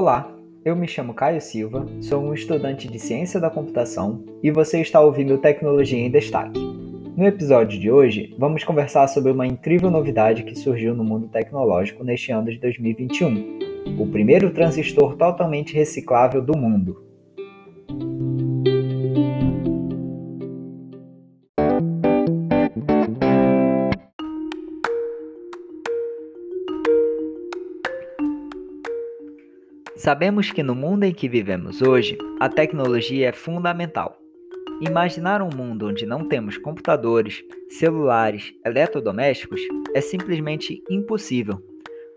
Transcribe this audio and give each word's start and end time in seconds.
Olá, 0.00 0.34
eu 0.64 0.74
me 0.74 0.88
chamo 0.88 1.12
Caio 1.12 1.42
Silva, 1.42 1.84
sou 2.00 2.22
um 2.22 2.32
estudante 2.32 2.88
de 2.88 2.98
Ciência 2.98 3.38
da 3.38 3.50
Computação 3.50 4.24
e 4.42 4.50
você 4.50 4.80
está 4.80 4.98
ouvindo 4.98 5.36
Tecnologia 5.36 5.98
em 5.98 6.10
Destaque. 6.10 6.58
No 7.14 7.26
episódio 7.26 7.78
de 7.78 7.90
hoje, 7.90 8.34
vamos 8.38 8.64
conversar 8.64 9.08
sobre 9.08 9.30
uma 9.30 9.46
incrível 9.46 9.90
novidade 9.90 10.42
que 10.42 10.54
surgiu 10.54 10.94
no 10.94 11.04
mundo 11.04 11.28
tecnológico 11.28 12.02
neste 12.02 12.32
ano 12.32 12.50
de 12.50 12.58
2021: 12.58 13.58
o 13.98 14.06
primeiro 14.06 14.50
transistor 14.54 15.16
totalmente 15.16 15.74
reciclável 15.74 16.40
do 16.40 16.56
mundo. 16.56 17.09
Sabemos 30.00 30.50
que 30.50 30.62
no 30.62 30.74
mundo 30.74 31.04
em 31.04 31.12
que 31.12 31.28
vivemos 31.28 31.82
hoje, 31.82 32.16
a 32.40 32.48
tecnologia 32.48 33.28
é 33.28 33.32
fundamental. 33.32 34.16
Imaginar 34.80 35.42
um 35.42 35.50
mundo 35.54 35.88
onde 35.88 36.06
não 36.06 36.26
temos 36.26 36.56
computadores, 36.56 37.44
celulares, 37.68 38.54
eletrodomésticos 38.64 39.60
é 39.94 40.00
simplesmente 40.00 40.82
impossível. 40.88 41.62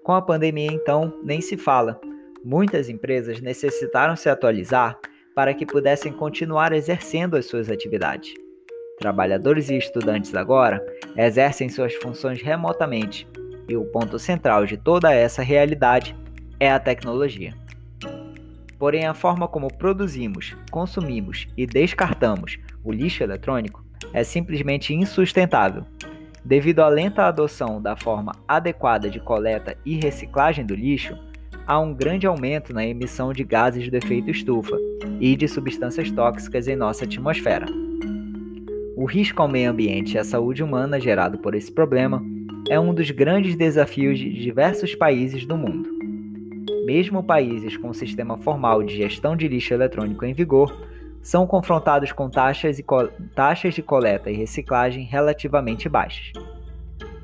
Com 0.01 0.13
a 0.13 0.21
pandemia, 0.21 0.71
então, 0.71 1.19
nem 1.25 1.41
se 1.41 1.57
fala. 1.57 1.99
Muitas 2.41 2.87
empresas 2.87 3.41
necessitaram 3.41 4.15
se 4.15 4.29
atualizar 4.29 4.97
para 5.35 5.53
que 5.53 5.65
pudessem 5.65 6.13
continuar 6.13 6.71
exercendo 6.71 7.35
as 7.35 7.47
suas 7.47 7.69
atividades. 7.69 8.33
Trabalhadores 8.97 9.69
e 9.69 9.75
estudantes 9.75 10.33
agora 10.35 10.81
exercem 11.17 11.67
suas 11.67 11.93
funções 11.95 12.41
remotamente, 12.41 13.27
e 13.67 13.75
o 13.75 13.83
ponto 13.83 14.17
central 14.17 14.65
de 14.65 14.77
toda 14.77 15.13
essa 15.13 15.41
realidade 15.41 16.15
é 16.61 16.71
a 16.71 16.79
tecnologia. 16.79 17.62
Porém, 18.83 19.05
a 19.05 19.13
forma 19.13 19.47
como 19.47 19.73
produzimos, 19.73 20.57
consumimos 20.69 21.47
e 21.55 21.65
descartamos 21.65 22.59
o 22.83 22.91
lixo 22.91 23.23
eletrônico 23.23 23.81
é 24.11 24.25
simplesmente 24.25 24.93
insustentável. 24.93 25.85
Devido 26.43 26.81
à 26.81 26.89
lenta 26.89 27.23
adoção 27.23 27.81
da 27.81 27.95
forma 27.95 28.33
adequada 28.45 29.09
de 29.09 29.21
coleta 29.21 29.77
e 29.85 29.95
reciclagem 29.95 30.65
do 30.65 30.75
lixo, 30.75 31.17
há 31.65 31.79
um 31.79 31.93
grande 31.93 32.27
aumento 32.27 32.73
na 32.73 32.85
emissão 32.85 33.31
de 33.31 33.45
gases 33.45 33.89
do 33.89 33.95
efeito 33.95 34.29
estufa 34.29 34.77
e 35.17 35.33
de 35.37 35.47
substâncias 35.47 36.11
tóxicas 36.11 36.67
em 36.67 36.75
nossa 36.75 37.05
atmosfera. 37.05 37.67
O 38.97 39.05
risco 39.05 39.41
ao 39.41 39.47
meio 39.47 39.71
ambiente 39.71 40.15
e 40.15 40.17
à 40.17 40.25
saúde 40.25 40.61
humana 40.61 40.99
gerado 40.99 41.37
por 41.37 41.55
esse 41.55 41.71
problema 41.71 42.21
é 42.69 42.77
um 42.77 42.93
dos 42.93 43.09
grandes 43.11 43.55
desafios 43.55 44.19
de 44.19 44.29
diversos 44.29 44.93
países 44.93 45.45
do 45.45 45.55
mundo. 45.55 45.92
Mesmo 46.85 47.23
países 47.23 47.77
com 47.77 47.93
sistema 47.93 48.37
formal 48.37 48.83
de 48.83 48.97
gestão 48.97 49.37
de 49.37 49.47
lixo 49.47 49.73
eletrônico 49.73 50.25
em 50.25 50.33
vigor 50.33 50.75
são 51.21 51.47
confrontados 51.47 52.11
com 52.11 52.29
taxas, 52.29 52.77
e 52.77 52.85
taxas 53.33 53.73
de 53.73 53.81
coleta 53.81 54.29
e 54.29 54.35
reciclagem 54.35 55.05
relativamente 55.05 55.87
baixas. 55.87 56.33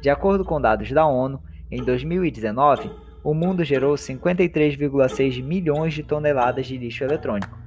De 0.02 0.10
acordo 0.10 0.46
com 0.46 0.62
dados 0.62 0.90
da 0.92 1.06
ONU, 1.06 1.42
em 1.70 1.84
2019, 1.84 2.90
o 3.22 3.34
mundo 3.34 3.66
gerou 3.66 3.96
53,6 3.96 5.44
milhões 5.44 5.94
de 5.94 6.04
toneladas 6.04 6.66
de 6.66 6.78
lixo 6.78 7.04
eletrônico, 7.04 7.58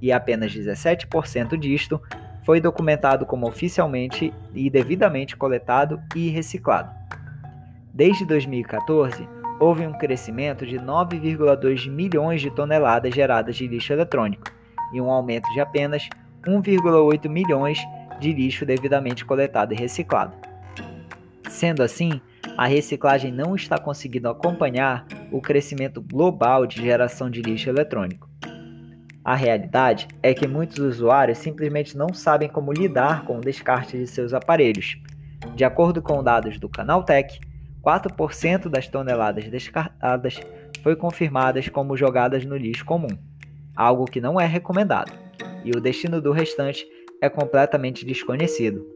e 0.00 0.10
apenas 0.10 0.54
17% 0.54 1.58
disto 1.58 2.00
foi 2.42 2.58
documentado 2.58 3.26
como 3.26 3.46
oficialmente 3.46 4.32
e 4.54 4.70
devidamente 4.70 5.36
coletado 5.36 6.00
e 6.16 6.30
reciclado. 6.30 6.90
Desde 7.92 8.24
2014, 8.24 9.28
houve 9.60 9.86
um 9.86 9.92
crescimento 9.92 10.66
de 10.66 10.78
9,2 10.78 11.90
milhões 11.90 12.40
de 12.40 12.50
toneladas 12.50 13.14
geradas 13.14 13.56
de 13.56 13.66
lixo 13.66 13.92
eletrônico 13.92 14.44
e 14.92 15.00
um 15.00 15.10
aumento 15.10 15.48
de 15.52 15.60
apenas 15.60 16.08
1,8 16.46 17.28
milhões 17.28 17.78
de 18.20 18.32
lixo 18.32 18.64
devidamente 18.64 19.24
coletado 19.24 19.72
e 19.72 19.76
reciclado. 19.76 20.34
Sendo 21.48 21.82
assim, 21.82 22.20
a 22.56 22.66
reciclagem 22.66 23.32
não 23.32 23.54
está 23.54 23.78
conseguindo 23.78 24.28
acompanhar 24.28 25.06
o 25.30 25.40
crescimento 25.40 26.00
global 26.00 26.66
de 26.66 26.80
geração 26.80 27.30
de 27.30 27.42
lixo 27.42 27.68
eletrônico. 27.68 28.28
A 29.24 29.34
realidade 29.34 30.08
é 30.22 30.32
que 30.32 30.46
muitos 30.46 30.78
usuários 30.78 31.38
simplesmente 31.38 31.96
não 31.96 32.14
sabem 32.14 32.48
como 32.48 32.72
lidar 32.72 33.24
com 33.24 33.36
o 33.36 33.40
descarte 33.40 33.96
de 33.96 34.06
seus 34.06 34.32
aparelhos. 34.32 34.96
De 35.54 35.64
acordo 35.64 36.00
com 36.00 36.22
dados 36.22 36.58
do 36.58 36.68
Canaltech, 36.68 37.38
4% 37.88 38.68
das 38.68 38.86
toneladas 38.86 39.48
descartadas 39.48 40.38
foi 40.82 40.94
confirmadas 40.94 41.70
como 41.70 41.96
jogadas 41.96 42.44
no 42.44 42.54
lixo 42.54 42.84
comum, 42.84 43.08
algo 43.74 44.04
que 44.04 44.20
não 44.20 44.38
é 44.38 44.44
recomendado, 44.44 45.10
e 45.64 45.70
o 45.70 45.80
destino 45.80 46.20
do 46.20 46.30
restante 46.30 46.86
é 47.22 47.30
completamente 47.30 48.04
desconhecido. 48.04 48.86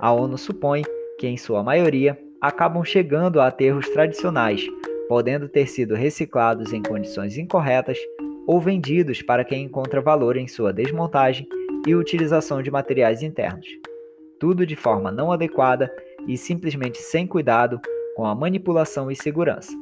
A 0.00 0.10
ONU 0.12 0.38
supõe 0.38 0.82
que, 1.18 1.26
em 1.26 1.36
sua 1.36 1.62
maioria, 1.62 2.18
acabam 2.40 2.82
chegando 2.82 3.38
a 3.38 3.48
aterros 3.48 3.86
tradicionais, 3.90 4.66
podendo 5.10 5.46
ter 5.46 5.66
sido 5.66 5.94
reciclados 5.94 6.72
em 6.72 6.82
condições 6.82 7.36
incorretas 7.36 7.98
ou 8.46 8.58
vendidos 8.58 9.20
para 9.20 9.44
quem 9.44 9.64
encontra 9.64 10.00
valor 10.00 10.38
em 10.38 10.48
sua 10.48 10.72
desmontagem 10.72 11.46
e 11.86 11.94
utilização 11.94 12.62
de 12.62 12.70
materiais 12.70 13.22
internos. 13.22 13.66
Tudo 14.40 14.64
de 14.64 14.74
forma 14.74 15.12
não 15.12 15.30
adequada 15.30 15.94
e 16.26 16.36
simplesmente 16.38 16.98
sem 16.98 17.26
cuidado 17.26 17.78
com 18.14 18.26
a 18.26 18.34
manipulação 18.34 19.10
e 19.10 19.16
segurança. 19.16 19.72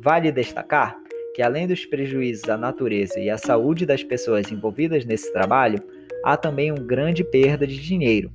Vale 0.00 0.32
destacar 0.32 0.96
que, 1.34 1.42
além 1.42 1.66
dos 1.66 1.86
prejuízos 1.86 2.48
à 2.48 2.56
natureza 2.56 3.18
e 3.20 3.30
à 3.30 3.38
saúde 3.38 3.86
das 3.86 4.02
pessoas 4.02 4.50
envolvidas 4.50 5.04
nesse 5.04 5.32
trabalho, 5.32 5.82
há 6.24 6.36
também 6.36 6.72
uma 6.72 6.82
grande 6.82 7.22
perda 7.22 7.66
de 7.66 7.80
dinheiro. 7.80 8.30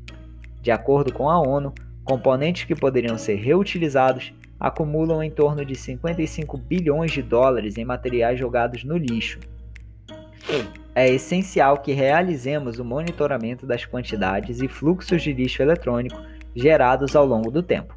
De 0.61 0.71
acordo 0.71 1.11
com 1.11 1.29
a 1.29 1.39
ONU, 1.39 1.73
componentes 2.03 2.63
que 2.63 2.75
poderiam 2.75 3.17
ser 3.17 3.35
reutilizados 3.35 4.33
acumulam 4.59 5.21
em 5.21 5.29
torno 5.29 5.65
de 5.65 5.75
55 5.75 6.57
bilhões 6.57 7.11
de 7.11 7.21
dólares 7.21 7.77
em 7.77 7.83
materiais 7.83 8.39
jogados 8.39 8.85
no 8.85 8.95
lixo. 8.95 9.39
É 10.95 11.09
essencial 11.09 11.79
que 11.79 11.91
realizemos 11.91 12.79
o 12.79 12.85
monitoramento 12.85 13.65
das 13.65 13.85
quantidades 13.85 14.61
e 14.61 14.67
fluxos 14.67 15.21
de 15.21 15.33
lixo 15.33 15.61
eletrônico 15.61 16.21
gerados 16.55 17.15
ao 17.15 17.25
longo 17.25 17.49
do 17.51 17.63
tempo. 17.63 17.93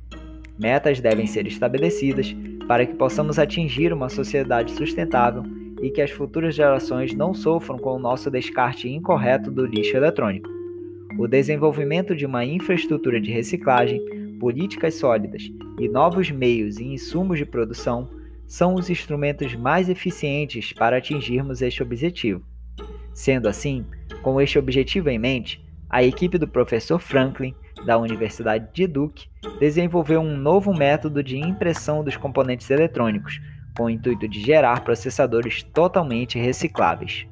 Metas 0.58 1.00
devem 1.00 1.26
ser 1.26 1.46
estabelecidas 1.46 2.34
para 2.66 2.86
que 2.86 2.94
possamos 2.94 3.38
atingir 3.38 3.92
uma 3.92 4.08
sociedade 4.08 4.72
sustentável 4.72 5.44
e 5.82 5.90
que 5.90 6.00
as 6.00 6.10
futuras 6.10 6.54
gerações 6.54 7.14
não 7.14 7.34
sofram 7.34 7.78
com 7.78 7.94
o 7.94 7.98
nosso 7.98 8.30
descarte 8.30 8.88
incorreto 8.88 9.50
do 9.50 9.66
lixo 9.66 9.96
eletrônico. 9.96 10.48
O 11.18 11.26
desenvolvimento 11.26 12.14
de 12.14 12.26
uma 12.26 12.44
infraestrutura 12.44 13.20
de 13.20 13.30
reciclagem, 13.30 14.00
políticas 14.38 14.94
sólidas 14.94 15.50
e 15.78 15.88
novos 15.88 16.30
meios 16.30 16.78
e 16.78 16.84
insumos 16.84 17.38
de 17.38 17.46
produção 17.46 18.08
são 18.46 18.74
os 18.74 18.88
instrumentos 18.88 19.54
mais 19.54 19.88
eficientes 19.88 20.72
para 20.72 20.98
atingirmos 20.98 21.62
este 21.62 21.82
objetivo. 21.82 22.42
Sendo 23.12 23.48
assim, 23.48 23.84
com 24.22 24.40
este 24.40 24.58
objetivo 24.58 25.08
em 25.08 25.18
mente, 25.18 25.64
a 25.88 26.02
equipe 26.04 26.36
do 26.38 26.46
professor 26.46 26.98
Franklin 26.98 27.54
da 27.84 27.98
Universidade 27.98 28.68
de 28.72 28.86
Duke, 28.86 29.28
desenvolveu 29.58 30.20
um 30.20 30.36
novo 30.36 30.72
método 30.74 31.22
de 31.22 31.36
impressão 31.36 32.02
dos 32.02 32.16
componentes 32.16 32.70
eletrônicos, 32.70 33.40
com 33.76 33.84
o 33.84 33.90
intuito 33.90 34.26
de 34.26 34.40
gerar 34.40 34.82
processadores 34.82 35.62
totalmente 35.62 36.38
recicláveis. 36.38 37.26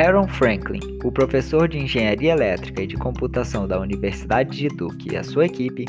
Aaron 0.00 0.26
Franklin, 0.26 0.80
o 1.04 1.12
professor 1.12 1.68
de 1.68 1.78
engenharia 1.78 2.32
elétrica 2.32 2.82
e 2.82 2.86
de 2.86 2.96
computação 2.96 3.68
da 3.68 3.78
Universidade 3.78 4.56
de 4.56 4.68
Duke 4.68 5.12
e 5.12 5.16
a 5.16 5.22
sua 5.22 5.44
equipe 5.44 5.84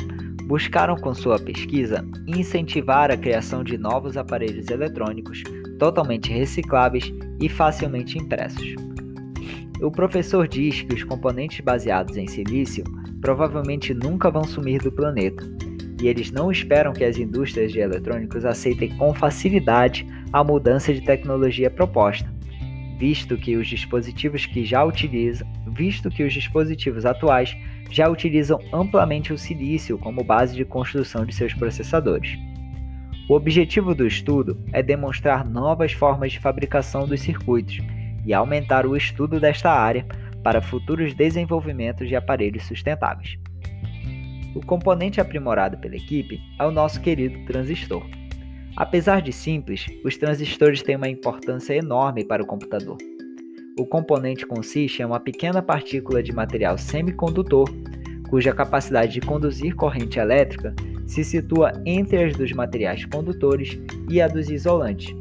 buscaram 0.52 0.96
com 0.96 1.14
sua 1.14 1.38
pesquisa 1.38 2.06
incentivar 2.26 3.10
a 3.10 3.16
criação 3.16 3.64
de 3.64 3.78
novos 3.78 4.18
aparelhos 4.18 4.68
eletrônicos 4.68 5.42
totalmente 5.78 6.30
recicláveis 6.30 7.10
e 7.40 7.48
facilmente 7.48 8.18
impressos. 8.18 8.74
O 9.80 9.90
professor 9.90 10.46
diz 10.46 10.82
que 10.82 10.94
os 10.94 11.04
componentes 11.04 11.60
baseados 11.60 12.18
em 12.18 12.26
silício 12.26 12.84
provavelmente 13.22 13.94
nunca 13.94 14.30
vão 14.30 14.44
sumir 14.44 14.82
do 14.82 14.92
planeta, 14.92 15.42
e 16.02 16.06
eles 16.06 16.30
não 16.30 16.52
esperam 16.52 16.92
que 16.92 17.02
as 17.02 17.16
indústrias 17.16 17.72
de 17.72 17.78
eletrônicos 17.78 18.44
aceitem 18.44 18.94
com 18.98 19.14
facilidade 19.14 20.06
a 20.34 20.44
mudança 20.44 20.92
de 20.92 21.00
tecnologia 21.00 21.70
proposta, 21.70 22.30
visto 22.98 23.38
que 23.38 23.56
os 23.56 23.66
dispositivos 23.66 24.44
que 24.44 24.66
já 24.66 24.84
utilizam, 24.84 25.50
visto 25.68 26.10
que 26.10 26.22
os 26.22 26.34
dispositivos 26.34 27.06
atuais 27.06 27.56
já 27.92 28.08
utilizam 28.08 28.58
amplamente 28.72 29.32
o 29.32 29.38
silício 29.38 29.98
como 29.98 30.24
base 30.24 30.56
de 30.56 30.64
construção 30.64 31.24
de 31.26 31.34
seus 31.34 31.52
processadores. 31.52 32.38
O 33.28 33.34
objetivo 33.34 33.94
do 33.94 34.06
estudo 34.06 34.58
é 34.72 34.82
demonstrar 34.82 35.48
novas 35.48 35.92
formas 35.92 36.32
de 36.32 36.40
fabricação 36.40 37.06
dos 37.06 37.20
circuitos 37.20 37.78
e 38.26 38.32
aumentar 38.32 38.86
o 38.86 38.96
estudo 38.96 39.38
desta 39.38 39.70
área 39.70 40.06
para 40.42 40.62
futuros 40.62 41.14
desenvolvimentos 41.14 42.08
de 42.08 42.16
aparelhos 42.16 42.64
sustentáveis. 42.64 43.38
O 44.54 44.64
componente 44.64 45.20
aprimorado 45.20 45.78
pela 45.78 45.96
equipe 45.96 46.40
é 46.58 46.64
o 46.64 46.70
nosso 46.70 47.00
querido 47.00 47.44
transistor. 47.46 48.04
Apesar 48.76 49.20
de 49.20 49.32
simples, 49.32 49.86
os 50.04 50.16
transistores 50.16 50.82
têm 50.82 50.96
uma 50.96 51.08
importância 51.08 51.74
enorme 51.74 52.24
para 52.24 52.42
o 52.42 52.46
computador. 52.46 52.96
O 53.78 53.86
componente 53.86 54.44
consiste 54.44 55.00
em 55.00 55.04
uma 55.06 55.18
pequena 55.18 55.62
partícula 55.62 56.22
de 56.22 56.30
material 56.30 56.76
semicondutor, 56.76 57.66
cuja 58.28 58.52
capacidade 58.52 59.12
de 59.12 59.20
conduzir 59.22 59.74
corrente 59.74 60.18
elétrica 60.18 60.74
se 61.06 61.24
situa 61.24 61.72
entre 61.86 62.22
as 62.22 62.36
dos 62.36 62.52
materiais 62.52 63.04
condutores 63.06 63.78
e 64.10 64.20
a 64.20 64.28
dos 64.28 64.50
isolantes. 64.50 65.14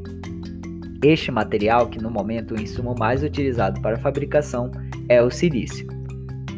Este 1.04 1.32
material, 1.32 1.88
que 1.88 2.02
no 2.02 2.12
momento 2.12 2.54
é 2.54 2.60
o 2.60 2.62
insumo 2.62 2.94
mais 2.98 3.24
utilizado 3.24 3.82
para 3.82 3.96
a 3.96 4.00
fabricação, 4.00 4.70
é 5.08 5.22
o 5.22 5.32
silício. 5.32 5.88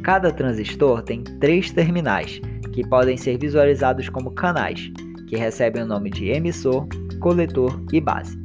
Cada 0.03 0.31
transistor 0.31 1.03
tem 1.03 1.23
três 1.39 1.71
terminais, 1.71 2.41
que 2.73 2.85
podem 2.87 3.15
ser 3.15 3.37
visualizados 3.37 4.09
como 4.09 4.31
canais, 4.31 4.91
que 5.27 5.37
recebem 5.37 5.83
o 5.83 5.87
nome 5.87 6.09
de 6.09 6.29
emissor, 6.29 6.87
coletor 7.19 7.81
e 7.93 8.01
base. 8.01 8.37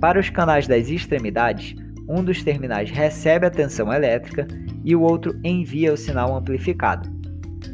Para 0.00 0.18
os 0.18 0.28
canais 0.30 0.66
das 0.66 0.88
extremidades, 0.88 1.74
um 2.10 2.24
dos 2.24 2.42
terminais 2.42 2.90
recebe 2.90 3.46
a 3.46 3.50
tensão 3.50 3.92
elétrica 3.92 4.48
e 4.84 4.96
o 4.96 5.02
outro 5.02 5.38
envia 5.44 5.92
o 5.92 5.96
sinal 5.96 6.34
amplificado. 6.34 7.08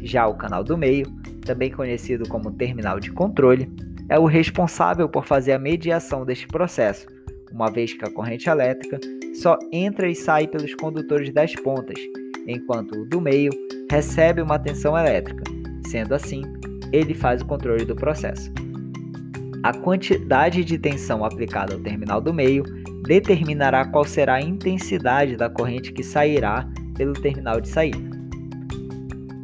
Já 0.02 0.26
o 0.26 0.34
canal 0.34 0.62
do 0.62 0.76
meio, 0.76 1.06
também 1.44 1.70
conhecido 1.70 2.28
como 2.28 2.52
terminal 2.52 3.00
de 3.00 3.10
controle, 3.10 3.72
é 4.08 4.18
o 4.18 4.26
responsável 4.26 5.08
por 5.08 5.24
fazer 5.24 5.52
a 5.52 5.58
mediação 5.58 6.24
deste 6.24 6.46
processo, 6.46 7.06
uma 7.50 7.70
vez 7.70 7.94
que 7.94 8.04
a 8.04 8.10
corrente 8.10 8.48
elétrica 8.48 9.00
só 9.34 9.58
entra 9.72 10.08
e 10.08 10.14
sai 10.14 10.46
pelos 10.46 10.74
condutores 10.74 11.32
das 11.32 11.54
pontas, 11.54 11.98
enquanto 12.46 12.92
o 12.92 13.06
do 13.06 13.20
meio 13.20 13.50
recebe 13.90 14.42
uma 14.42 14.58
tensão 14.58 14.96
elétrica. 14.96 15.44
Sendo 15.88 16.14
assim, 16.14 16.42
ele 16.92 17.14
faz 17.14 17.40
o 17.40 17.46
controle 17.46 17.84
do 17.84 17.96
processo. 17.96 18.52
A 19.62 19.72
quantidade 19.72 20.62
de 20.62 20.78
tensão 20.78 21.24
aplicada 21.24 21.74
ao 21.74 21.80
terminal 21.80 22.20
do 22.20 22.32
meio 22.32 22.64
determinará 23.06 23.84
qual 23.84 24.04
será 24.04 24.34
a 24.34 24.42
intensidade 24.42 25.36
da 25.36 25.48
corrente 25.48 25.92
que 25.92 26.02
sairá 26.02 26.68
pelo 26.96 27.12
terminal 27.12 27.60
de 27.60 27.68
saída. 27.68 28.16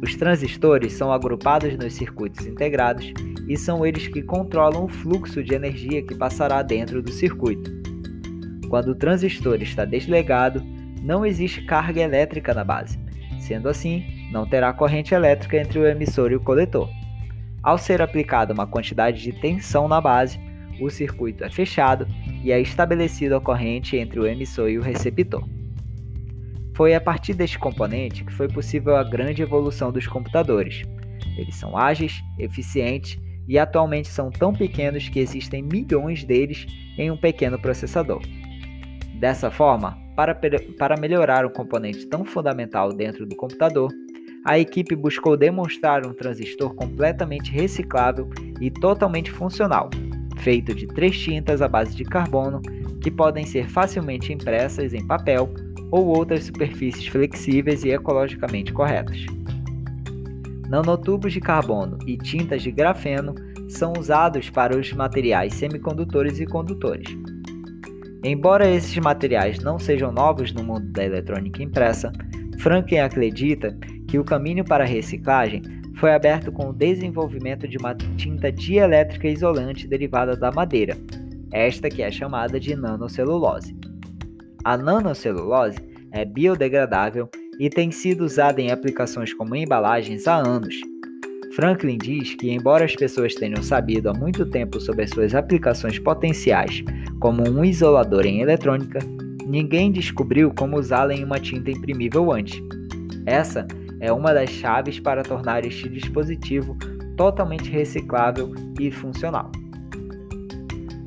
Os 0.01 0.15
transistores 0.15 0.93
são 0.93 1.13
agrupados 1.13 1.77
nos 1.77 1.93
circuitos 1.93 2.45
integrados 2.45 3.13
e 3.47 3.57
são 3.57 3.85
eles 3.85 4.07
que 4.07 4.21
controlam 4.21 4.83
o 4.83 4.89
fluxo 4.89 5.41
de 5.41 5.53
energia 5.53 6.05
que 6.05 6.15
passará 6.15 6.61
dentro 6.61 7.01
do 7.01 7.11
circuito. 7.11 7.71
Quando 8.69 8.89
o 8.89 8.95
transistor 8.95 9.61
está 9.61 9.85
desligado, 9.85 10.61
não 11.01 11.25
existe 11.25 11.61
carga 11.63 12.01
elétrica 12.01 12.53
na 12.53 12.63
base. 12.63 12.99
Sendo 13.39 13.69
assim, 13.69 14.03
não 14.31 14.45
terá 14.45 14.73
corrente 14.73 15.13
elétrica 15.13 15.57
entre 15.57 15.79
o 15.79 15.87
emissor 15.87 16.31
e 16.31 16.35
o 16.35 16.41
coletor. 16.41 16.89
Ao 17.61 17.77
ser 17.77 18.01
aplicada 18.01 18.53
uma 18.53 18.67
quantidade 18.67 19.21
de 19.21 19.31
tensão 19.39 19.87
na 19.87 20.01
base, 20.01 20.37
o 20.79 20.89
circuito 20.89 21.43
é 21.43 21.49
fechado 21.49 22.07
e 22.43 22.51
é 22.51 22.59
estabelecida 22.59 23.37
a 23.37 23.41
corrente 23.41 23.97
entre 23.97 24.19
o 24.19 24.25
emissor 24.25 24.69
e 24.69 24.77
o 24.77 24.81
receptor. 24.81 25.47
Foi 26.75 26.95
a 26.95 27.01
partir 27.01 27.33
deste 27.33 27.59
componente 27.59 28.23
que 28.23 28.33
foi 28.33 28.47
possível 28.47 28.95
a 28.95 29.03
grande 29.03 29.41
evolução 29.41 29.91
dos 29.91 30.07
computadores. 30.07 30.83
Eles 31.37 31.55
são 31.55 31.77
ágeis, 31.77 32.21
eficientes 32.37 33.19
e 33.47 33.59
atualmente 33.59 34.07
são 34.07 34.29
tão 34.29 34.53
pequenos 34.53 35.09
que 35.09 35.19
existem 35.19 35.61
milhões 35.61 36.23
deles 36.23 36.65
em 36.97 37.11
um 37.11 37.17
pequeno 37.17 37.59
processador. 37.59 38.21
Dessa 39.15 39.51
forma, 39.51 39.97
para, 40.15 40.35
para 40.77 40.97
melhorar 40.97 41.45
um 41.45 41.49
componente 41.49 42.05
tão 42.07 42.25
fundamental 42.25 42.91
dentro 42.91 43.25
do 43.25 43.35
computador, 43.35 43.91
a 44.45 44.59
equipe 44.59 44.95
buscou 44.95 45.37
demonstrar 45.37 46.05
um 46.05 46.13
transistor 46.13 46.73
completamente 46.75 47.51
reciclável 47.51 48.29
e 48.59 48.69
totalmente 48.69 49.31
funcional, 49.31 49.89
feito 50.43 50.75
de 50.75 50.85
três 50.85 51.17
tintas 51.17 51.61
à 51.61 51.67
base 51.67 51.95
de 51.95 52.03
carbono 52.03 52.61
que 53.01 53.09
podem 53.09 53.45
ser 53.45 53.67
facilmente 53.69 54.33
impressas 54.33 54.93
em 54.93 55.05
papel 55.07 55.49
ou 55.89 56.05
outras 56.07 56.43
superfícies 56.43 57.07
flexíveis 57.07 57.83
e 57.83 57.91
ecologicamente 57.91 58.73
corretas. 58.73 59.25
Nanotubos 60.69 61.31
de 61.31 61.39
carbono 61.39 61.97
e 62.05 62.17
tintas 62.17 62.61
de 62.61 62.71
grafeno 62.71 63.33
são 63.69 63.93
usados 63.97 64.49
para 64.49 64.77
os 64.77 64.91
materiais 64.91 65.53
semicondutores 65.53 66.39
e 66.39 66.45
condutores. 66.45 67.07
Embora 68.23 68.69
esses 68.69 68.97
materiais 68.97 69.59
não 69.59 69.77
sejam 69.77 70.11
novos 70.11 70.53
no 70.53 70.63
mundo 70.63 70.87
da 70.91 71.03
eletrônica 71.03 71.61
impressa, 71.61 72.11
Franklin 72.59 72.99
acredita 72.99 73.77
que 74.07 74.17
o 74.17 74.23
caminho 74.23 74.63
para 74.63 74.83
a 74.83 74.87
reciclagem 74.87 75.61
foi 75.95 76.13
aberto 76.13 76.51
com 76.51 76.69
o 76.69 76.73
desenvolvimento 76.73 77.67
de 77.67 77.77
uma 77.77 77.95
tinta 77.95 78.51
dielétrica 78.51 79.27
isolante 79.27 79.87
derivada 79.87 80.35
da 80.35 80.51
madeira, 80.51 80.97
esta 81.51 81.89
que 81.89 82.01
é 82.01 82.11
chamada 82.11 82.59
de 82.59 82.75
nanocelulose. 82.75 83.75
A 84.63 84.77
nanocelulose 84.77 85.77
é 86.11 86.25
biodegradável 86.25 87.29
e 87.59 87.69
tem 87.69 87.91
sido 87.91 88.23
usada 88.23 88.61
em 88.61 88.71
aplicações 88.71 89.33
como 89.33 89.55
embalagens 89.55 90.27
há 90.27 90.35
anos. 90.35 90.75
Franklin 91.55 91.99
diz 91.99 92.33
que, 92.35 92.49
embora 92.49 92.83
as 92.83 92.95
pessoas 92.95 93.35
tenham 93.35 93.61
sabido 93.61 94.09
há 94.09 94.13
muito 94.13 94.45
tempo 94.45 94.79
sobre 94.79 95.03
as 95.03 95.11
suas 95.11 95.35
aplicações 95.35 95.99
potenciais 95.99 96.83
como 97.19 97.47
um 97.47 97.63
isolador 97.63 98.25
em 98.25 98.41
eletrônica, 98.41 98.99
ninguém 99.45 99.91
descobriu 99.91 100.51
como 100.57 100.79
usá-la 100.79 101.13
em 101.13 101.23
uma 101.23 101.39
tinta 101.39 101.69
imprimível 101.69 102.31
antes. 102.31 102.59
Essa 103.25 103.67
é 103.99 104.11
uma 104.11 104.33
das 104.33 104.49
chaves 104.49 104.99
para 104.99 105.23
tornar 105.23 105.65
este 105.65 105.87
dispositivo 105.89 106.77
totalmente 107.15 107.69
reciclável 107.69 108.53
e 108.79 108.91
funcional. 108.91 109.51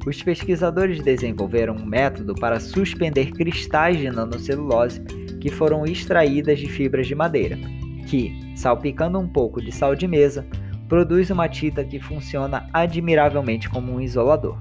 Os 0.06 0.22
pesquisadores 0.22 1.02
desenvolveram 1.02 1.74
um 1.74 1.84
método 1.84 2.34
para 2.34 2.60
suspender 2.60 3.32
cristais 3.32 3.98
de 3.98 4.08
nanocelulose 4.08 5.02
que 5.40 5.50
foram 5.50 5.84
extraídas 5.84 6.60
de 6.60 6.68
fibras 6.68 7.08
de 7.08 7.14
madeira, 7.14 7.58
que, 8.06 8.32
salpicando 8.54 9.18
um 9.18 9.28
pouco 9.28 9.60
de 9.60 9.72
sal 9.72 9.96
de 9.96 10.06
mesa, 10.06 10.46
produz 10.88 11.30
uma 11.30 11.48
tinta 11.48 11.84
que 11.84 11.98
funciona 11.98 12.68
admiravelmente 12.72 13.68
como 13.68 13.92
um 13.92 14.00
isolador. 14.00 14.58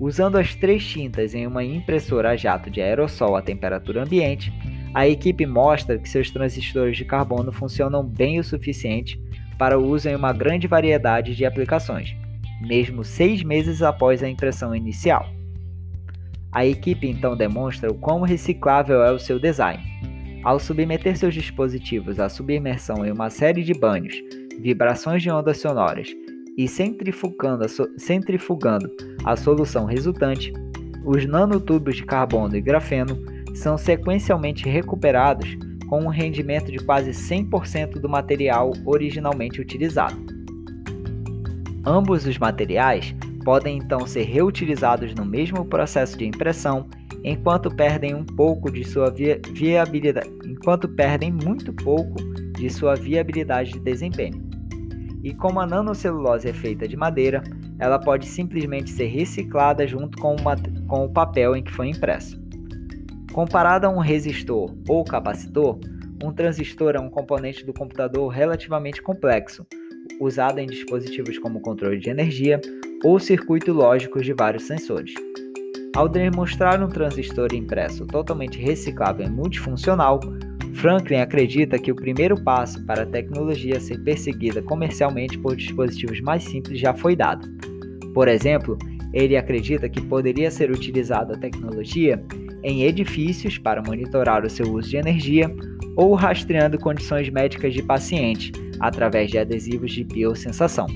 Usando 0.00 0.36
as 0.36 0.54
três 0.56 0.84
tintas 0.84 1.34
em 1.34 1.46
uma 1.46 1.62
impressora 1.62 2.30
a 2.30 2.36
jato 2.36 2.68
de 2.68 2.80
aerossol 2.80 3.36
a 3.36 3.42
temperatura 3.42 4.02
ambiente, 4.02 4.52
a 4.94 5.08
equipe 5.08 5.46
mostra 5.46 5.98
que 5.98 6.08
seus 6.08 6.30
transistores 6.30 6.96
de 6.96 7.04
carbono 7.04 7.50
funcionam 7.50 8.04
bem 8.04 8.38
o 8.38 8.44
suficiente 8.44 9.20
para 9.58 9.78
o 9.78 9.86
uso 9.86 10.08
em 10.08 10.14
uma 10.14 10.32
grande 10.32 10.66
variedade 10.66 11.34
de 11.34 11.46
aplicações, 11.46 12.14
mesmo 12.60 13.04
seis 13.04 13.42
meses 13.42 13.82
após 13.82 14.22
a 14.22 14.28
impressão 14.28 14.74
inicial. 14.74 15.26
A 16.50 16.66
equipe 16.66 17.08
então 17.08 17.34
demonstra 17.34 17.90
o 17.90 17.94
quão 17.94 18.20
reciclável 18.20 19.02
é 19.02 19.10
o 19.10 19.18
seu 19.18 19.38
design. 19.38 19.82
Ao 20.44 20.58
submeter 20.58 21.16
seus 21.16 21.32
dispositivos 21.32 22.20
à 22.20 22.28
submersão 22.28 23.06
em 23.06 23.12
uma 23.12 23.30
série 23.30 23.62
de 23.62 23.72
banhos, 23.72 24.14
vibrações 24.60 25.22
de 25.22 25.30
ondas 25.30 25.58
sonoras 25.58 26.08
e 26.58 26.68
centrifugando 26.68 27.64
a, 27.64 27.68
so 27.68 27.88
centrifugando 27.96 28.90
a 29.24 29.36
solução 29.36 29.86
resultante, 29.86 30.52
os 31.04 31.24
nanotubos 31.24 31.96
de 31.96 32.04
carbono 32.04 32.54
e 32.56 32.60
grafeno 32.60 33.31
são 33.54 33.76
sequencialmente 33.76 34.68
recuperados 34.68 35.56
com 35.88 36.04
um 36.04 36.08
rendimento 36.08 36.72
de 36.72 36.78
quase 36.78 37.10
100% 37.10 38.00
do 38.00 38.08
material 38.08 38.72
originalmente 38.86 39.60
utilizado. 39.60 40.16
Ambos 41.84 42.26
os 42.26 42.38
materiais 42.38 43.14
podem 43.44 43.78
então 43.78 44.06
ser 44.06 44.22
reutilizados 44.22 45.14
no 45.14 45.24
mesmo 45.24 45.64
processo 45.64 46.16
de 46.16 46.24
impressão, 46.24 46.88
enquanto 47.24 47.74
perdem 47.74 48.14
um 48.14 48.24
pouco 48.24 48.70
de 48.70 48.84
sua 48.84 49.10
vi 49.10 49.40
viabilidade, 49.52 50.30
enquanto 50.46 50.88
perdem 50.88 51.32
muito 51.32 51.72
pouco 51.72 52.16
de 52.52 52.70
sua 52.70 52.94
viabilidade 52.94 53.72
de 53.72 53.80
desempenho. 53.80 54.42
E 55.22 55.32
como 55.34 55.60
a 55.60 55.66
nanocelulose 55.66 56.48
é 56.48 56.52
feita 56.52 56.88
de 56.88 56.96
madeira, 56.96 57.42
ela 57.78 57.98
pode 57.98 58.26
simplesmente 58.26 58.90
ser 58.90 59.06
reciclada 59.06 59.86
junto 59.86 60.18
com, 60.18 60.36
uma, 60.36 60.56
com 60.88 61.04
o 61.04 61.12
papel 61.12 61.54
em 61.54 61.62
que 61.62 61.72
foi 61.72 61.88
impresso. 61.88 62.41
Comparado 63.32 63.86
a 63.86 63.90
um 63.90 63.98
resistor 63.98 64.74
ou 64.86 65.02
capacitor, 65.04 65.78
um 66.22 66.30
transistor 66.30 66.94
é 66.94 67.00
um 67.00 67.08
componente 67.08 67.64
do 67.64 67.72
computador 67.72 68.28
relativamente 68.28 69.00
complexo, 69.00 69.66
usado 70.20 70.58
em 70.58 70.66
dispositivos 70.66 71.38
como 71.38 71.60
controle 71.60 71.98
de 71.98 72.10
energia 72.10 72.60
ou 73.02 73.18
circuitos 73.18 73.74
lógicos 73.74 74.26
de 74.26 74.34
vários 74.34 74.64
sensores. 74.64 75.14
Ao 75.96 76.06
demonstrar 76.08 76.82
um 76.82 76.88
transistor 76.88 77.54
impresso 77.54 78.06
totalmente 78.06 78.58
reciclável 78.58 79.26
e 79.26 79.30
multifuncional, 79.30 80.20
Franklin 80.74 81.20
acredita 81.20 81.78
que 81.78 81.90
o 81.90 81.96
primeiro 81.96 82.38
passo 82.44 82.84
para 82.84 83.04
a 83.04 83.06
tecnologia 83.06 83.80
ser 83.80 83.98
perseguida 84.04 84.60
comercialmente 84.60 85.38
por 85.38 85.56
dispositivos 85.56 86.20
mais 86.20 86.44
simples 86.44 86.78
já 86.78 86.92
foi 86.92 87.16
dado. 87.16 87.48
Por 88.12 88.28
exemplo, 88.28 88.76
ele 89.12 89.38
acredita 89.38 89.88
que 89.88 90.02
poderia 90.02 90.50
ser 90.50 90.70
utilizada 90.70 91.34
a 91.34 91.38
tecnologia 91.38 92.22
em 92.62 92.82
edifícios 92.82 93.58
para 93.58 93.82
monitorar 93.82 94.44
o 94.44 94.50
seu 94.50 94.72
uso 94.72 94.90
de 94.90 94.96
energia 94.96 95.54
ou 95.96 96.14
rastreando 96.14 96.78
condições 96.78 97.28
médicas 97.28 97.74
de 97.74 97.82
paciente 97.82 98.52
através 98.80 99.30
de 99.30 99.38
adesivos 99.38 99.92
de 99.92 100.04
biosensação. 100.04 100.86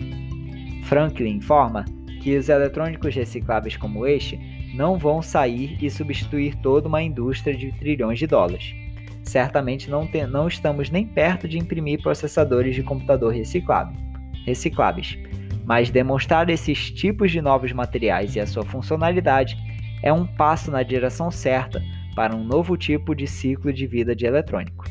Franklin 0.85 1.37
informa 1.37 1.85
que 2.21 2.37
os 2.37 2.49
eletrônicos 2.49 3.15
recicláveis 3.15 3.77
como 3.77 4.07
este 4.07 4.39
não 4.75 4.99
vão 4.99 5.23
sair 5.23 5.77
e 5.81 5.91
substituir 5.91 6.55
toda 6.57 6.89
uma 6.89 7.03
indústria 7.03 7.57
de 7.57 7.73
trilhões 7.73 8.19
de 8.19 8.27
dólares. 8.27 8.75
Certamente 9.23 9.91
não, 9.91 10.07
te, 10.07 10.25
não 10.27 10.47
estamos 10.47 10.91
nem 10.91 11.07
perto 11.07 11.49
de 11.49 11.59
imprimir 11.59 12.01
processadores 12.01 12.75
de 12.75 12.83
computador 12.83 13.33
reciclável, 13.33 13.97
recicláveis, 14.45 15.19
mas 15.65 15.91
demonstrar 15.91 16.49
esses 16.49 16.91
tipos 16.91 17.33
de 17.33 17.41
novos 17.41 17.73
materiais 17.73 18.37
e 18.37 18.41
a 18.41 18.47
sua 18.47 18.65
funcionalidade 18.65 19.57
é 20.03 20.13
um 20.13 20.27
passo 20.27 20.71
na 20.71 20.83
direção 20.83 21.31
certa 21.31 21.83
para 22.15 22.35
um 22.35 22.45
novo 22.45 22.77
tipo 22.77 23.15
de 23.15 23.27
ciclo 23.27 23.73
de 23.73 23.87
vida 23.87 24.15
de 24.17 24.25
eletrônico. 24.25 24.85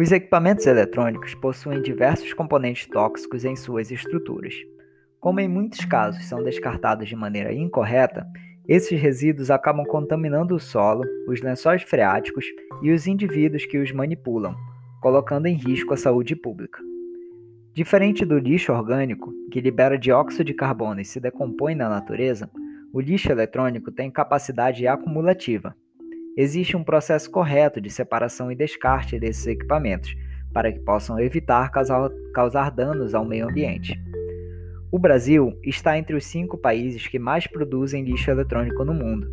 Os 0.00 0.12
equipamentos 0.12 0.64
eletrônicos 0.64 1.34
possuem 1.34 1.82
diversos 1.82 2.32
componentes 2.32 2.86
tóxicos 2.86 3.44
em 3.44 3.56
suas 3.56 3.90
estruturas. 3.90 4.54
Como 5.20 5.40
em 5.40 5.48
muitos 5.48 5.84
casos 5.84 6.24
são 6.26 6.42
descartados 6.42 7.08
de 7.08 7.16
maneira 7.16 7.52
incorreta, 7.52 8.26
esses 8.68 9.00
resíduos 9.00 9.50
acabam 9.50 9.84
contaminando 9.84 10.54
o 10.54 10.60
solo, 10.60 11.02
os 11.26 11.40
lençóis 11.40 11.82
freáticos 11.82 12.44
e 12.82 12.92
os 12.92 13.06
indivíduos 13.06 13.66
que 13.66 13.78
os 13.78 13.90
manipulam, 13.90 14.54
colocando 15.00 15.46
em 15.46 15.54
risco 15.54 15.92
a 15.92 15.96
saúde 15.96 16.36
pública. 16.36 16.80
Diferente 17.74 18.24
do 18.24 18.38
lixo 18.38 18.72
orgânico, 18.72 19.32
que 19.50 19.60
libera 19.60 19.98
dióxido 19.98 20.44
de 20.44 20.54
carbono 20.54 21.00
e 21.00 21.04
se 21.04 21.18
decompõe 21.18 21.74
na 21.74 21.88
natureza, 21.88 22.48
o 22.92 23.00
lixo 23.00 23.32
eletrônico 23.32 23.90
tem 23.90 24.10
capacidade 24.10 24.86
acumulativa. 24.86 25.74
Existe 26.36 26.76
um 26.76 26.84
processo 26.84 27.28
correto 27.30 27.80
de 27.80 27.90
separação 27.90 28.52
e 28.52 28.54
descarte 28.54 29.18
desses 29.18 29.46
equipamentos, 29.46 30.14
para 30.52 30.70
que 30.72 30.78
possam 30.80 31.18
evitar 31.18 31.70
causar, 31.70 32.70
danos 32.70 33.14
ao 33.14 33.24
meio 33.24 33.48
ambiente. 33.48 34.00
O 34.90 34.98
Brasil 34.98 35.52
está 35.62 35.98
entre 35.98 36.16
os 36.16 36.24
cinco 36.24 36.56
países 36.56 37.06
que 37.06 37.18
mais 37.18 37.46
produzem 37.46 38.04
lixo 38.04 38.30
eletrônico 38.30 38.86
no 38.86 38.94
mundo. 38.94 39.30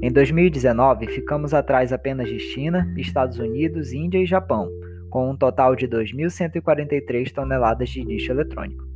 Em 0.00 0.10
2019, 0.10 1.06
ficamos 1.08 1.52
atrás 1.52 1.92
apenas 1.92 2.26
de 2.26 2.38
China, 2.38 2.90
Estados 2.96 3.38
Unidos, 3.38 3.92
Índia 3.92 4.18
e 4.18 4.24
Japão, 4.24 4.70
com 5.10 5.30
um 5.30 5.36
total 5.36 5.76
de 5.76 5.86
2.143 5.86 7.30
toneladas 7.30 7.90
de 7.90 8.02
lixo 8.02 8.32
eletrônico. 8.32 8.86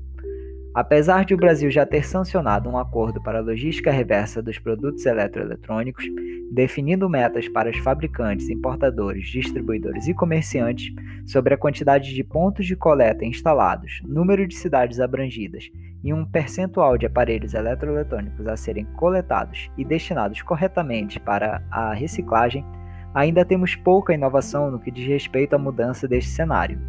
Apesar 0.72 1.26
de 1.26 1.34
o 1.34 1.36
Brasil 1.36 1.70
já 1.70 1.84
ter 1.84 2.06
sancionado 2.06 2.70
um 2.70 2.78
acordo 2.78 3.22
para 3.22 3.38
a 3.38 3.42
logística 3.42 3.90
reversa 3.90 4.40
dos 4.40 4.58
produtos 4.58 5.04
eletroeletrônicos, 5.04 6.04
definindo 6.50 7.10
metas 7.10 7.46
para 7.48 7.68
os 7.68 7.76
fabricantes, 7.78 8.48
importadores, 8.48 9.28
distribuidores 9.28 10.06
e 10.08 10.14
comerciantes 10.14 10.94
sobre 11.26 11.52
a 11.52 11.58
quantidade 11.58 12.14
de 12.14 12.24
pontos 12.24 12.66
de 12.66 12.76
coleta 12.76 13.24
instalados, 13.24 14.00
número 14.04 14.46
de 14.46 14.54
cidades 14.54 14.98
abrangidas 15.00 15.70
e 16.02 16.12
um 16.12 16.24
percentual 16.24 16.96
de 16.96 17.06
aparelhos 17.06 17.54
eletroeletrônicos 17.54 18.46
a 18.46 18.56
serem 18.56 18.84
coletados 18.96 19.70
e 19.76 19.84
destinados 19.84 20.42
corretamente 20.42 21.20
para 21.20 21.62
a 21.70 21.92
reciclagem, 21.92 22.64
ainda 23.14 23.44
temos 23.44 23.76
pouca 23.76 24.14
inovação 24.14 24.70
no 24.70 24.78
que 24.78 24.90
diz 24.90 25.06
respeito 25.06 25.54
à 25.54 25.58
mudança 25.58 26.08
deste 26.08 26.30
cenário. 26.30 26.80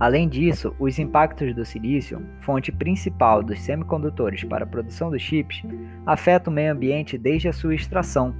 Além 0.00 0.28
disso, 0.28 0.74
os 0.78 0.98
impactos 0.98 1.54
do 1.54 1.64
silício, 1.64 2.20
fonte 2.40 2.72
principal 2.72 3.42
dos 3.42 3.60
semicondutores 3.60 4.42
para 4.44 4.64
a 4.64 4.68
produção 4.68 5.10
dos 5.10 5.22
chips, 5.22 5.62
afetam 6.04 6.52
o 6.52 6.54
meio 6.54 6.72
ambiente 6.72 7.16
desde 7.16 7.48
a 7.48 7.52
sua 7.52 7.74
extração. 7.74 8.34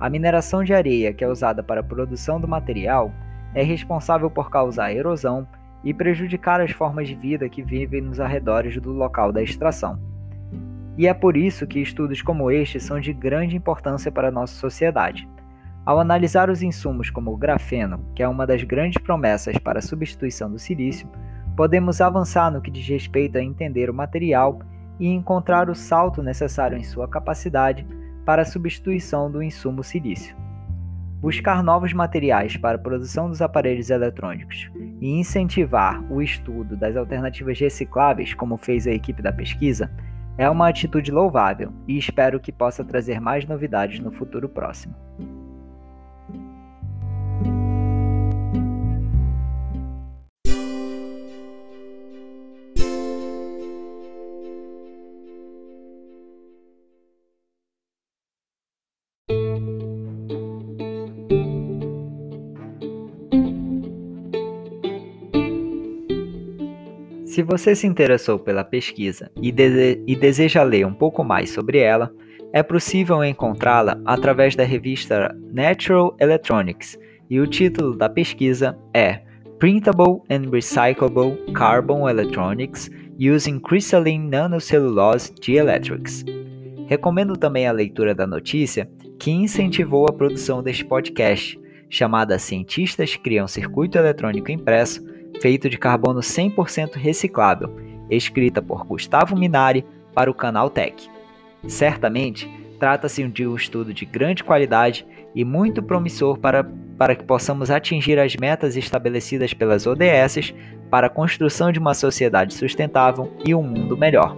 A 0.00 0.08
mineração 0.08 0.64
de 0.64 0.72
areia, 0.72 1.12
que 1.12 1.22
é 1.22 1.28
usada 1.28 1.62
para 1.62 1.80
a 1.80 1.84
produção 1.84 2.40
do 2.40 2.48
material, 2.48 3.12
é 3.54 3.62
responsável 3.62 4.30
por 4.30 4.50
causar 4.50 4.92
erosão 4.92 5.46
e 5.84 5.94
prejudicar 5.94 6.60
as 6.60 6.70
formas 6.70 7.08
de 7.08 7.14
vida 7.14 7.48
que 7.48 7.62
vivem 7.62 8.00
nos 8.00 8.20
arredores 8.20 8.80
do 8.80 8.92
local 8.92 9.32
da 9.32 9.42
extração. 9.42 9.98
E 10.96 11.06
é 11.06 11.14
por 11.14 11.36
isso 11.36 11.66
que 11.66 11.78
estudos 11.78 12.20
como 12.20 12.50
este 12.50 12.80
são 12.80 12.98
de 12.98 13.12
grande 13.12 13.56
importância 13.56 14.10
para 14.10 14.28
a 14.28 14.32
nossa 14.32 14.54
sociedade. 14.54 15.28
Ao 15.86 16.00
analisar 16.00 16.50
os 16.50 16.62
insumos 16.62 17.08
como 17.08 17.32
o 17.32 17.36
grafeno, 17.36 18.04
que 18.14 18.22
é 18.22 18.28
uma 18.28 18.46
das 18.46 18.62
grandes 18.62 19.00
promessas 19.00 19.56
para 19.58 19.78
a 19.78 19.82
substituição 19.82 20.50
do 20.50 20.58
silício, 20.58 21.08
podemos 21.56 22.00
avançar 22.00 22.50
no 22.50 22.60
que 22.60 22.70
diz 22.70 22.86
respeito 22.86 23.38
a 23.38 23.42
entender 23.42 23.88
o 23.88 23.94
material 23.94 24.60
e 24.98 25.08
encontrar 25.08 25.70
o 25.70 25.74
salto 25.74 26.22
necessário 26.22 26.76
em 26.76 26.82
sua 26.82 27.08
capacidade 27.08 27.86
para 28.24 28.42
a 28.42 28.44
substituição 28.44 29.30
do 29.30 29.42
insumo 29.42 29.82
silício. 29.82 30.36
Buscar 31.20 31.64
novos 31.64 31.92
materiais 31.92 32.56
para 32.56 32.76
a 32.76 32.80
produção 32.80 33.28
dos 33.28 33.42
aparelhos 33.42 33.90
eletrônicos 33.90 34.70
e 35.00 35.10
incentivar 35.18 36.00
o 36.12 36.22
estudo 36.22 36.76
das 36.76 36.96
alternativas 36.96 37.58
recicláveis, 37.58 38.34
como 38.34 38.56
fez 38.56 38.86
a 38.86 38.92
equipe 38.92 39.20
da 39.20 39.32
pesquisa, 39.32 39.90
é 40.36 40.48
uma 40.48 40.68
atitude 40.68 41.10
louvável 41.10 41.72
e 41.88 41.98
espero 41.98 42.38
que 42.38 42.52
possa 42.52 42.84
trazer 42.84 43.20
mais 43.20 43.44
novidades 43.44 43.98
no 43.98 44.12
futuro 44.12 44.48
próximo. 44.48 44.94
Você 67.48 67.74
se 67.74 67.86
interessou 67.86 68.38
pela 68.38 68.62
pesquisa 68.62 69.30
e, 69.40 69.48
e 70.06 70.14
deseja 70.14 70.62
ler 70.62 70.86
um 70.86 70.92
pouco 70.92 71.24
mais 71.24 71.48
sobre 71.48 71.78
ela, 71.78 72.12
é 72.52 72.62
possível 72.62 73.24
encontrá-la 73.24 73.98
através 74.04 74.54
da 74.54 74.64
revista 74.64 75.34
Natural 75.50 76.14
Electronics 76.20 76.98
e 77.30 77.40
o 77.40 77.46
título 77.46 77.96
da 77.96 78.06
pesquisa 78.06 78.78
é 78.92 79.22
Printable 79.58 80.20
and 80.30 80.50
Recyclable 80.50 81.38
Carbon 81.54 82.06
Electronics 82.06 82.90
Using 83.18 83.58
Crystalline 83.60 84.28
Nanocellulose 84.28 85.32
Dielectrics. 85.40 86.26
Recomendo 86.86 87.34
também 87.34 87.66
a 87.66 87.72
leitura 87.72 88.14
da 88.14 88.26
notícia 88.26 88.86
que 89.18 89.30
incentivou 89.30 90.06
a 90.06 90.12
produção 90.12 90.62
deste 90.62 90.84
podcast, 90.84 91.58
chamada 91.88 92.38
Cientistas 92.38 93.16
Criam 93.16 93.48
Circuito 93.48 93.96
Eletrônico 93.96 94.52
Impresso 94.52 95.02
feito 95.40 95.68
de 95.68 95.78
carbono 95.78 96.20
100% 96.20 96.94
reciclável, 96.96 97.76
escrita 98.10 98.60
por 98.60 98.84
Gustavo 98.84 99.36
Minari 99.36 99.84
para 100.14 100.30
o 100.30 100.34
canal 100.34 100.70
Tech. 100.70 101.08
Certamente, 101.66 102.48
trata-se 102.78 103.26
de 103.28 103.46
um 103.46 103.56
estudo 103.56 103.92
de 103.92 104.04
grande 104.04 104.44
qualidade 104.44 105.06
e 105.34 105.44
muito 105.44 105.82
promissor 105.82 106.38
para, 106.38 106.64
para 106.96 107.14
que 107.14 107.24
possamos 107.24 107.70
atingir 107.70 108.18
as 108.18 108.34
metas 108.36 108.76
estabelecidas 108.76 109.52
pelas 109.52 109.86
ODS 109.86 110.54
para 110.90 111.06
a 111.08 111.10
construção 111.10 111.70
de 111.70 111.78
uma 111.78 111.94
sociedade 111.94 112.54
sustentável 112.54 113.32
e 113.44 113.54
um 113.54 113.62
mundo 113.62 113.96
melhor. 113.96 114.36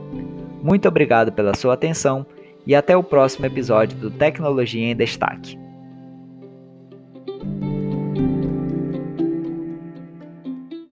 Muito 0.63 0.89
obrigado 0.89 1.33
pela 1.33 1.55
sua 1.55 1.75
atenção 1.75 2.27
e 2.67 2.75
até 2.75 2.97
o 2.97 3.03
próximo 3.03 3.47
episódio 3.47 3.97
do 3.97 4.11
Tecnologia 4.11 4.91
em 4.91 4.97
Destaque. 4.97 5.59